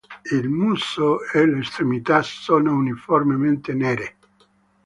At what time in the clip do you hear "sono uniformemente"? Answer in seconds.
2.23-3.71